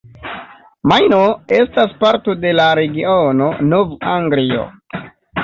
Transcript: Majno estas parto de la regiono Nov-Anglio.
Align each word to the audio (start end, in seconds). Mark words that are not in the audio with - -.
Majno 0.91 1.19
estas 1.57 1.93
parto 1.99 2.35
de 2.47 2.55
la 2.61 2.67
regiono 2.81 3.53
Nov-Anglio. 3.69 4.67